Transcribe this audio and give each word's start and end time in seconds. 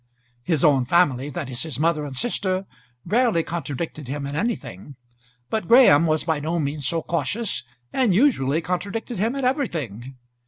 His 0.41 0.65
own 0.65 0.85
family, 0.85 1.29
that 1.29 1.47
is, 1.47 1.61
his 1.61 1.79
mother 1.79 2.05
and 2.05 2.15
sister, 2.15 2.65
rarely 3.05 3.43
contradicted 3.43 4.07
him 4.07 4.25
in 4.25 4.35
anything; 4.35 4.95
but 5.51 5.67
Graham 5.67 6.07
was 6.07 6.23
by 6.23 6.39
no 6.39 6.57
means 6.57 6.87
so 6.87 7.03
cautious, 7.03 7.61
and 7.93 8.11
usually 8.11 8.61
contradicted 8.61 9.19
him 9.19 9.35
in 9.35 9.45
everything. 9.45 10.17